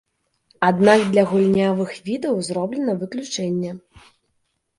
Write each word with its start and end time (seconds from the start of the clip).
Аднак 0.69 1.03
для 1.15 1.23
гульнявых 1.33 1.91
відаў 2.07 2.41
зроблена 2.49 2.97
выключэнне. 3.03 3.71